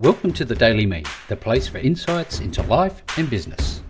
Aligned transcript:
Welcome 0.00 0.32
to 0.34 0.44
the 0.44 0.54
Daily 0.54 0.86
Me, 0.86 1.02
the 1.26 1.34
place 1.34 1.66
for 1.66 1.78
insights 1.78 2.38
into 2.38 2.62
life 2.62 3.02
and 3.16 3.28
business. 3.28 3.82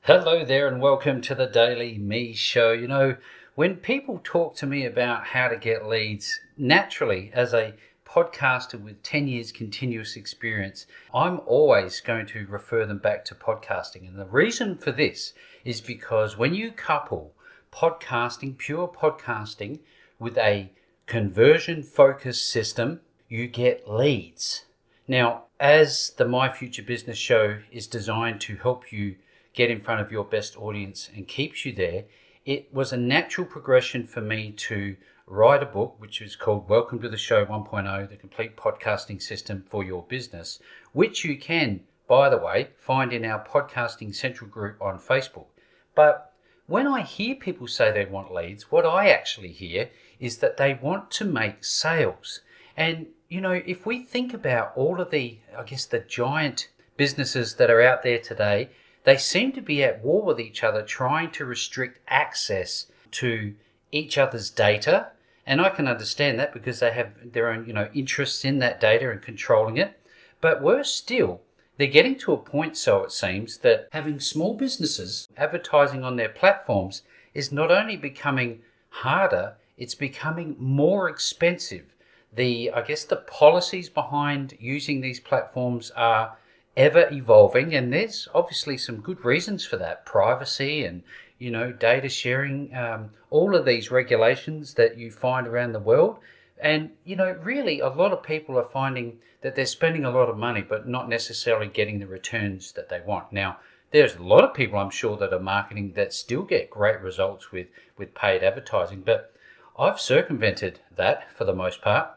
Hello 0.00 0.44
there, 0.44 0.66
and 0.66 0.82
welcome 0.82 1.20
to 1.20 1.36
the 1.36 1.46
Daily 1.46 1.96
Me 1.96 2.32
Show. 2.32 2.72
You 2.72 2.88
know, 2.88 3.16
when 3.54 3.76
people 3.76 4.20
talk 4.24 4.56
to 4.56 4.66
me 4.66 4.84
about 4.84 5.26
how 5.26 5.46
to 5.46 5.56
get 5.56 5.86
leads, 5.86 6.40
naturally, 6.58 7.30
as 7.32 7.54
a 7.54 7.74
podcaster 8.04 8.82
with 8.82 9.04
10 9.04 9.28
years 9.28 9.52
continuous 9.52 10.16
experience, 10.16 10.86
I'm 11.14 11.38
always 11.46 12.00
going 12.00 12.26
to 12.26 12.48
refer 12.48 12.84
them 12.86 12.98
back 12.98 13.24
to 13.26 13.36
podcasting. 13.36 14.08
And 14.08 14.18
the 14.18 14.26
reason 14.26 14.76
for 14.76 14.90
this 14.90 15.32
is 15.64 15.80
because 15.80 16.36
when 16.36 16.56
you 16.56 16.72
couple 16.72 17.34
podcasting, 17.72 18.58
pure 18.58 18.88
podcasting, 18.88 19.78
with 20.18 20.36
a 20.38 20.72
conversion 21.06 21.84
focused 21.84 22.50
system, 22.50 23.00
you 23.28 23.46
get 23.46 23.90
leads. 23.90 24.66
Now, 25.08 25.44
as 25.58 26.12
the 26.16 26.26
My 26.26 26.50
Future 26.50 26.82
Business 26.82 27.18
Show 27.18 27.58
is 27.72 27.86
designed 27.86 28.40
to 28.42 28.56
help 28.56 28.92
you 28.92 29.16
get 29.54 29.70
in 29.70 29.80
front 29.80 30.00
of 30.00 30.12
your 30.12 30.24
best 30.24 30.56
audience 30.58 31.08
and 31.14 31.26
keeps 31.26 31.64
you 31.64 31.72
there, 31.72 32.04
it 32.44 32.72
was 32.72 32.92
a 32.92 32.98
natural 32.98 33.46
progression 33.46 34.06
for 34.06 34.20
me 34.20 34.52
to 34.52 34.96
write 35.26 35.62
a 35.62 35.66
book 35.66 35.94
which 35.98 36.20
is 36.20 36.36
called 36.36 36.68
Welcome 36.68 37.00
to 37.00 37.08
the 37.08 37.16
Show 37.16 37.46
1.0 37.46 38.10
The 38.10 38.16
Complete 38.16 38.56
Podcasting 38.56 39.22
System 39.22 39.64
for 39.66 39.82
Your 39.82 40.02
Business, 40.02 40.58
which 40.92 41.24
you 41.24 41.38
can, 41.38 41.80
by 42.06 42.28
the 42.28 42.36
way, 42.36 42.68
find 42.76 43.10
in 43.10 43.24
our 43.24 43.42
Podcasting 43.42 44.14
Central 44.14 44.50
group 44.50 44.76
on 44.82 44.98
Facebook. 44.98 45.46
But 45.94 46.32
when 46.66 46.86
I 46.86 47.00
hear 47.00 47.34
people 47.34 47.68
say 47.68 47.90
they 47.90 48.04
want 48.04 48.34
leads, 48.34 48.70
what 48.70 48.84
I 48.84 49.08
actually 49.08 49.52
hear 49.52 49.88
is 50.20 50.38
that 50.38 50.58
they 50.58 50.74
want 50.74 51.10
to 51.12 51.24
make 51.24 51.64
sales. 51.64 52.40
And, 52.76 53.06
you 53.28 53.40
know, 53.40 53.52
if 53.52 53.86
we 53.86 54.00
think 54.00 54.34
about 54.34 54.72
all 54.76 55.00
of 55.00 55.10
the, 55.10 55.38
I 55.56 55.62
guess, 55.62 55.86
the 55.86 56.00
giant 56.00 56.68
businesses 56.96 57.54
that 57.56 57.70
are 57.70 57.82
out 57.82 58.02
there 58.02 58.18
today, 58.18 58.70
they 59.04 59.16
seem 59.16 59.52
to 59.52 59.60
be 59.60 59.84
at 59.84 60.02
war 60.02 60.22
with 60.22 60.40
each 60.40 60.64
other, 60.64 60.82
trying 60.82 61.30
to 61.32 61.44
restrict 61.44 62.00
access 62.08 62.86
to 63.12 63.54
each 63.92 64.18
other's 64.18 64.50
data. 64.50 65.08
And 65.46 65.60
I 65.60 65.68
can 65.68 65.86
understand 65.86 66.38
that 66.38 66.52
because 66.52 66.80
they 66.80 66.92
have 66.92 67.32
their 67.32 67.50
own, 67.50 67.66
you 67.66 67.72
know, 67.72 67.88
interests 67.94 68.44
in 68.44 68.58
that 68.60 68.80
data 68.80 69.10
and 69.10 69.20
controlling 69.20 69.76
it. 69.76 70.00
But 70.40 70.62
worse 70.62 70.90
still, 70.90 71.42
they're 71.76 71.86
getting 71.86 72.16
to 72.18 72.32
a 72.32 72.38
point, 72.38 72.76
so 72.76 73.02
it 73.02 73.12
seems, 73.12 73.58
that 73.58 73.88
having 73.92 74.20
small 74.20 74.54
businesses 74.54 75.28
advertising 75.36 76.02
on 76.02 76.16
their 76.16 76.28
platforms 76.28 77.02
is 77.34 77.52
not 77.52 77.70
only 77.70 77.96
becoming 77.96 78.60
harder, 78.88 79.54
it's 79.76 79.94
becoming 79.94 80.56
more 80.58 81.08
expensive. 81.08 81.93
The, 82.36 82.70
I 82.72 82.82
guess, 82.82 83.04
the 83.04 83.16
policies 83.16 83.88
behind 83.88 84.56
using 84.58 85.00
these 85.00 85.20
platforms 85.20 85.90
are 85.92 86.36
ever 86.76 87.08
evolving, 87.12 87.74
and 87.74 87.92
there's 87.92 88.28
obviously 88.34 88.76
some 88.76 88.96
good 88.96 89.24
reasons 89.24 89.64
for 89.64 89.76
that 89.76 90.04
privacy 90.04 90.84
and 90.84 91.02
you 91.38 91.50
know 91.50 91.70
data 91.72 92.08
sharing, 92.08 92.74
um, 92.74 93.10
all 93.30 93.54
of 93.54 93.64
these 93.64 93.90
regulations 93.90 94.74
that 94.74 94.98
you 94.98 95.10
find 95.10 95.46
around 95.46 95.72
the 95.72 95.78
world. 95.78 96.18
And, 96.60 96.90
you 97.04 97.16
know, 97.16 97.32
really, 97.42 97.80
a 97.80 97.88
lot 97.88 98.12
of 98.12 98.22
people 98.22 98.58
are 98.58 98.64
finding 98.64 99.18
that 99.42 99.54
they're 99.54 99.66
spending 99.66 100.04
a 100.04 100.10
lot 100.10 100.30
of 100.30 100.38
money, 100.38 100.62
but 100.62 100.88
not 100.88 101.08
necessarily 101.08 101.66
getting 101.66 101.98
the 101.98 102.06
returns 102.06 102.72
that 102.72 102.88
they 102.88 103.00
want. 103.00 103.32
Now, 103.32 103.58
there's 103.90 104.16
a 104.16 104.22
lot 104.22 104.44
of 104.44 104.54
people, 104.54 104.78
I'm 104.78 104.90
sure, 104.90 105.16
that 105.18 105.32
are 105.32 105.40
marketing 105.40 105.92
that 105.94 106.12
still 106.12 106.42
get 106.42 106.70
great 106.70 107.00
results 107.00 107.52
with, 107.52 107.66
with 107.98 108.14
paid 108.14 108.42
advertising, 108.42 109.02
but 109.02 109.34
I've 109.78 110.00
circumvented 110.00 110.80
that 110.96 111.30
for 111.32 111.44
the 111.44 111.54
most 111.54 111.82
part. 111.82 112.08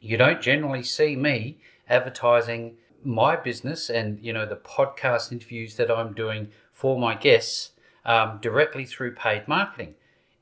You 0.00 0.16
don't 0.16 0.40
generally 0.40 0.82
see 0.82 1.16
me 1.16 1.58
advertising 1.88 2.76
my 3.02 3.36
business 3.36 3.90
and, 3.90 4.20
you 4.20 4.32
know, 4.32 4.46
the 4.46 4.56
podcast 4.56 5.32
interviews 5.32 5.76
that 5.76 5.90
I'm 5.90 6.12
doing 6.12 6.48
for 6.72 6.98
my 6.98 7.14
guests 7.14 7.72
um, 8.04 8.38
directly 8.40 8.84
through 8.84 9.14
paid 9.14 9.48
marketing. 9.48 9.94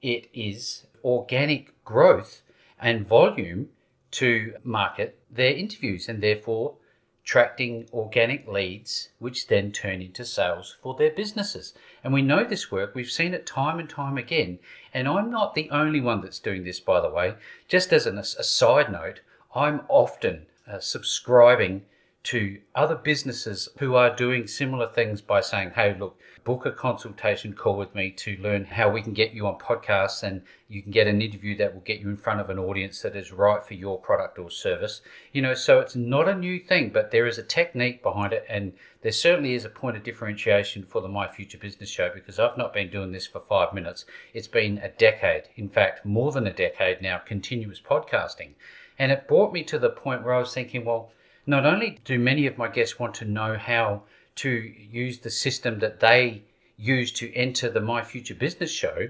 It 0.02 0.28
is 0.34 0.86
organic 1.02 1.82
growth 1.84 2.42
and 2.78 3.06
volume 3.06 3.70
to 4.12 4.54
market 4.62 5.18
their 5.30 5.54
interviews 5.54 6.08
and 6.08 6.22
therefore 6.22 6.74
attracting 7.22 7.88
organic 7.92 8.46
leads, 8.46 9.08
which 9.18 9.48
then 9.48 9.72
turn 9.72 10.00
into 10.00 10.24
sales 10.24 10.76
for 10.80 10.94
their 10.94 11.10
businesses. 11.10 11.74
And 12.04 12.12
we 12.12 12.22
know 12.22 12.44
this 12.44 12.70
work, 12.70 12.94
we've 12.94 13.10
seen 13.10 13.34
it 13.34 13.46
time 13.46 13.80
and 13.80 13.90
time 13.90 14.16
again. 14.16 14.58
And 14.94 15.08
I'm 15.08 15.30
not 15.30 15.54
the 15.54 15.68
only 15.70 16.00
one 16.00 16.20
that's 16.20 16.38
doing 16.38 16.62
this, 16.62 16.78
by 16.78 17.00
the 17.00 17.10
way. 17.10 17.34
Just 17.66 17.92
as 17.92 18.06
an, 18.06 18.18
a 18.18 18.24
side 18.24 18.92
note, 18.92 19.22
I'm 19.56 19.80
often 19.88 20.44
uh, 20.70 20.80
subscribing 20.80 21.86
to 22.26 22.58
other 22.74 22.96
businesses 22.96 23.68
who 23.78 23.94
are 23.94 24.12
doing 24.12 24.48
similar 24.48 24.88
things 24.88 25.20
by 25.20 25.40
saying, 25.40 25.70
hey, 25.76 25.96
look, 25.96 26.18
book 26.42 26.66
a 26.66 26.72
consultation 26.72 27.52
call 27.52 27.76
with 27.76 27.94
me 27.94 28.10
to 28.10 28.36
learn 28.38 28.64
how 28.64 28.90
we 28.90 29.00
can 29.00 29.12
get 29.12 29.32
you 29.32 29.46
on 29.46 29.56
podcasts 29.60 30.24
and 30.24 30.42
you 30.66 30.82
can 30.82 30.90
get 30.90 31.06
an 31.06 31.22
interview 31.22 31.56
that 31.56 31.72
will 31.72 31.82
get 31.82 32.00
you 32.00 32.08
in 32.08 32.16
front 32.16 32.40
of 32.40 32.50
an 32.50 32.58
audience 32.58 33.00
that 33.00 33.14
is 33.14 33.30
right 33.30 33.62
for 33.62 33.74
your 33.74 33.96
product 34.00 34.40
or 34.40 34.50
service. 34.50 35.02
You 35.32 35.40
know, 35.40 35.54
so 35.54 35.78
it's 35.78 35.94
not 35.94 36.28
a 36.28 36.34
new 36.34 36.58
thing, 36.58 36.90
but 36.90 37.12
there 37.12 37.28
is 37.28 37.38
a 37.38 37.44
technique 37.44 38.02
behind 38.02 38.32
it 38.32 38.44
and 38.48 38.72
there 39.02 39.12
certainly 39.12 39.54
is 39.54 39.64
a 39.64 39.70
point 39.70 39.96
of 39.96 40.02
differentiation 40.02 40.82
for 40.82 41.00
the 41.00 41.08
My 41.08 41.28
Future 41.28 41.58
Business 41.58 41.90
Show 41.90 42.10
because 42.12 42.40
I've 42.40 42.58
not 42.58 42.74
been 42.74 42.90
doing 42.90 43.12
this 43.12 43.28
for 43.28 43.38
five 43.38 43.72
minutes. 43.72 44.04
It's 44.34 44.48
been 44.48 44.78
a 44.78 44.88
decade, 44.88 45.44
in 45.54 45.68
fact, 45.68 46.04
more 46.04 46.32
than 46.32 46.48
a 46.48 46.52
decade 46.52 47.00
now, 47.00 47.18
continuous 47.18 47.80
podcasting. 47.80 48.54
And 48.98 49.12
it 49.12 49.28
brought 49.28 49.52
me 49.52 49.62
to 49.62 49.78
the 49.78 49.90
point 49.90 50.24
where 50.24 50.34
I 50.34 50.40
was 50.40 50.52
thinking, 50.52 50.84
well, 50.84 51.12
not 51.46 51.64
only 51.64 51.98
do 52.04 52.18
many 52.18 52.46
of 52.46 52.58
my 52.58 52.68
guests 52.68 52.98
want 52.98 53.14
to 53.14 53.24
know 53.24 53.56
how 53.56 54.02
to 54.36 54.50
use 54.50 55.20
the 55.20 55.30
system 55.30 55.78
that 55.78 56.00
they 56.00 56.42
use 56.76 57.12
to 57.12 57.32
enter 57.34 57.70
the 57.70 57.80
My 57.80 58.02
Future 58.02 58.34
Business 58.34 58.70
show, 58.70 59.08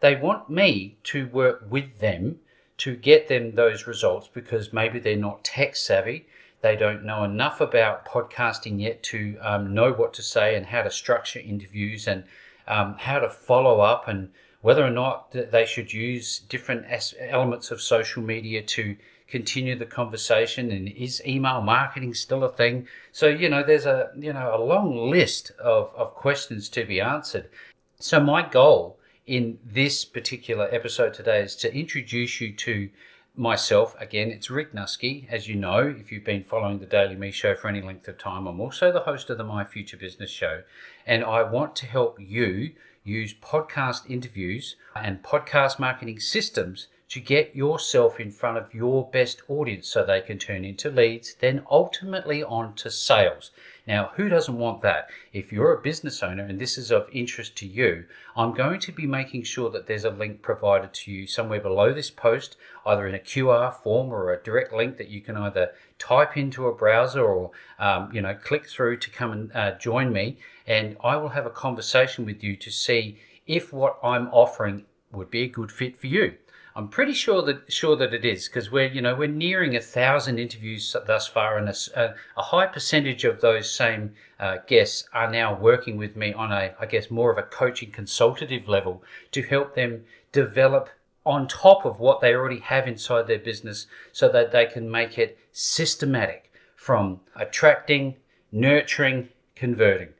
they 0.00 0.16
want 0.16 0.50
me 0.50 0.96
to 1.04 1.26
work 1.28 1.64
with 1.68 2.00
them 2.00 2.40
to 2.78 2.96
get 2.96 3.28
them 3.28 3.54
those 3.54 3.86
results 3.86 4.28
because 4.32 4.72
maybe 4.72 4.98
they're 4.98 5.16
not 5.16 5.44
tech 5.44 5.76
savvy. 5.76 6.26
They 6.60 6.76
don't 6.76 7.04
know 7.04 7.22
enough 7.22 7.60
about 7.60 8.06
podcasting 8.06 8.80
yet 8.80 9.02
to 9.04 9.36
um, 9.40 9.74
know 9.74 9.92
what 9.92 10.12
to 10.14 10.22
say 10.22 10.56
and 10.56 10.66
how 10.66 10.82
to 10.82 10.90
structure 10.90 11.38
interviews 11.38 12.08
and 12.08 12.24
um, 12.66 12.96
how 12.98 13.18
to 13.18 13.28
follow 13.28 13.80
up 13.80 14.08
and 14.08 14.30
whether 14.64 14.82
or 14.82 14.88
not 14.88 15.30
they 15.30 15.66
should 15.66 15.92
use 15.92 16.38
different 16.38 16.86
elements 17.20 17.70
of 17.70 17.82
social 17.82 18.22
media 18.22 18.62
to 18.62 18.96
continue 19.28 19.76
the 19.78 19.84
conversation 19.84 20.70
and 20.70 20.88
is 20.88 21.20
email 21.26 21.60
marketing 21.60 22.14
still 22.14 22.42
a 22.42 22.48
thing? 22.50 22.88
So 23.12 23.26
you 23.26 23.50
know 23.50 23.62
there's 23.62 23.84
a 23.84 24.10
you 24.16 24.32
know 24.32 24.56
a 24.56 24.64
long 24.64 25.10
list 25.10 25.52
of, 25.62 25.92
of 25.94 26.14
questions 26.14 26.70
to 26.70 26.86
be 26.86 26.98
answered. 26.98 27.50
So 27.98 28.20
my 28.20 28.40
goal 28.40 28.98
in 29.26 29.58
this 29.62 30.06
particular 30.06 30.66
episode 30.72 31.12
today 31.12 31.42
is 31.42 31.56
to 31.56 31.74
introduce 31.76 32.40
you 32.40 32.54
to 32.54 32.88
myself 33.36 33.94
again. 34.00 34.30
It's 34.30 34.48
rick 34.48 34.72
Nuske 34.72 35.28
as 35.30 35.46
you 35.46 35.56
know 35.56 35.94
if 36.00 36.10
you've 36.10 36.24
been 36.24 36.42
following 36.42 36.78
the 36.78 36.86
daily 36.86 37.16
me 37.16 37.32
show 37.32 37.54
for 37.54 37.68
any 37.68 37.82
length 37.82 38.08
of 38.08 38.16
time. 38.16 38.46
I'm 38.46 38.60
also 38.62 38.90
the 38.90 39.00
host 39.00 39.28
of 39.28 39.36
the 39.36 39.44
my 39.44 39.62
future 39.62 39.98
business 39.98 40.30
show 40.30 40.62
and 41.06 41.22
i 41.22 41.42
want 41.42 41.76
to 41.76 41.86
help 41.86 42.18
you 42.18 42.72
use 43.04 43.34
podcast 43.34 44.10
interviews 44.10 44.76
and 44.96 45.22
podcast 45.22 45.78
marketing 45.78 46.18
systems 46.18 46.88
to 47.10 47.20
get 47.20 47.54
yourself 47.54 48.18
in 48.18 48.30
front 48.30 48.56
of 48.56 48.72
your 48.72 49.08
best 49.10 49.42
audience 49.46 49.86
so 49.86 50.02
they 50.02 50.22
can 50.22 50.38
turn 50.38 50.64
into 50.64 50.90
leads, 50.90 51.34
then 51.34 51.62
ultimately 51.70 52.42
on 52.42 52.74
to 52.74 52.90
sales. 52.90 53.50
Now, 53.86 54.12
who 54.14 54.30
doesn't 54.30 54.56
want 54.56 54.80
that? 54.80 55.10
If 55.32 55.52
you're 55.52 55.74
a 55.74 55.82
business 55.82 56.22
owner 56.22 56.44
and 56.44 56.58
this 56.58 56.78
is 56.78 56.90
of 56.90 57.08
interest 57.12 57.54
to 57.56 57.66
you, 57.66 58.06
I'm 58.34 58.54
going 58.54 58.80
to 58.80 58.92
be 58.92 59.06
making 59.06 59.42
sure 59.42 59.68
that 59.70 59.86
there's 59.86 60.04
a 60.04 60.10
link 60.10 60.40
provided 60.40 60.94
to 60.94 61.12
you 61.12 61.26
somewhere 61.26 61.60
below 61.60 61.92
this 61.92 62.10
post, 62.10 62.56
either 62.86 63.06
in 63.06 63.14
a 63.14 63.18
QR 63.18 63.74
form 63.74 64.10
or 64.10 64.32
a 64.32 64.42
direct 64.42 64.72
link 64.72 64.96
that 64.96 65.08
you 65.08 65.20
can 65.20 65.36
either 65.36 65.72
type 65.98 66.36
into 66.36 66.66
a 66.66 66.74
browser 66.74 67.22
or 67.22 67.50
um, 67.78 68.10
you 68.12 68.22
know 68.22 68.34
click 68.34 68.66
through 68.66 68.96
to 68.98 69.10
come 69.10 69.32
and 69.32 69.52
uh, 69.54 69.72
join 69.72 70.12
me, 70.12 70.38
and 70.66 70.96
I 71.04 71.16
will 71.16 71.30
have 71.30 71.44
a 71.44 71.50
conversation 71.50 72.24
with 72.24 72.42
you 72.42 72.56
to 72.56 72.70
see 72.70 73.18
if 73.46 73.72
what 73.72 73.98
I'm 74.02 74.28
offering 74.28 74.86
would 75.12 75.30
be 75.30 75.42
a 75.42 75.48
good 75.48 75.70
fit 75.70 75.98
for 75.98 76.06
you. 76.06 76.34
I'm 76.76 76.88
pretty 76.88 77.12
sure 77.12 77.40
that 77.42 77.72
sure 77.72 77.94
that 77.94 78.12
it 78.12 78.24
is 78.24 78.48
because 78.48 78.68
we're 78.68 78.88
you 78.88 79.00
know 79.00 79.14
we're 79.14 79.28
nearing 79.28 79.76
a 79.76 79.80
thousand 79.80 80.40
interviews 80.40 80.96
thus 81.06 81.28
far, 81.28 81.56
and 81.56 81.68
a, 81.68 82.14
a 82.36 82.42
high 82.42 82.66
percentage 82.66 83.22
of 83.24 83.40
those 83.40 83.72
same 83.72 84.14
uh, 84.40 84.56
guests 84.66 85.08
are 85.12 85.30
now 85.30 85.56
working 85.56 85.96
with 85.96 86.16
me 86.16 86.32
on 86.32 86.50
a 86.50 86.74
I 86.80 86.86
guess 86.86 87.12
more 87.12 87.30
of 87.30 87.38
a 87.38 87.42
coaching 87.42 87.92
consultative 87.92 88.66
level 88.66 89.04
to 89.30 89.42
help 89.42 89.76
them 89.76 90.04
develop 90.32 90.88
on 91.24 91.46
top 91.46 91.84
of 91.84 92.00
what 92.00 92.20
they 92.20 92.34
already 92.34 92.58
have 92.58 92.88
inside 92.88 93.28
their 93.28 93.38
business, 93.38 93.86
so 94.10 94.28
that 94.30 94.50
they 94.50 94.66
can 94.66 94.90
make 94.90 95.16
it 95.16 95.38
systematic 95.52 96.52
from 96.74 97.20
attracting, 97.36 98.16
nurturing, 98.50 99.28
converting 99.54 100.13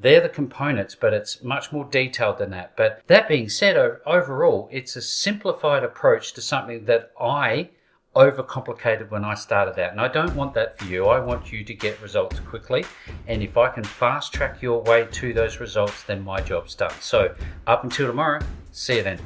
they're 0.00 0.20
the 0.20 0.28
components, 0.28 0.94
but 0.94 1.12
it's 1.12 1.42
much 1.42 1.72
more 1.72 1.84
detailed 1.84 2.38
than 2.38 2.50
that. 2.50 2.76
But 2.76 3.02
that 3.06 3.28
being 3.28 3.48
said, 3.48 3.76
overall, 4.06 4.68
it's 4.72 4.96
a 4.96 5.02
simplified 5.02 5.84
approach 5.84 6.32
to 6.34 6.40
something 6.40 6.86
that 6.86 7.12
I 7.20 7.70
overcomplicated 8.16 9.10
when 9.10 9.24
I 9.24 9.34
started 9.34 9.78
out. 9.78 9.92
And 9.92 10.00
I 10.00 10.08
don't 10.08 10.34
want 10.34 10.54
that 10.54 10.78
for 10.78 10.86
you. 10.86 11.06
I 11.06 11.20
want 11.20 11.52
you 11.52 11.62
to 11.64 11.74
get 11.74 12.00
results 12.00 12.40
quickly. 12.40 12.84
And 13.26 13.42
if 13.42 13.56
I 13.56 13.68
can 13.68 13.84
fast 13.84 14.32
track 14.32 14.62
your 14.62 14.82
way 14.82 15.06
to 15.12 15.32
those 15.32 15.60
results, 15.60 16.02
then 16.02 16.24
my 16.24 16.40
job's 16.40 16.74
done. 16.74 16.92
So, 17.00 17.34
up 17.66 17.84
until 17.84 18.08
tomorrow, 18.08 18.40
see 18.72 18.96
you 18.96 19.02
then. 19.02 19.20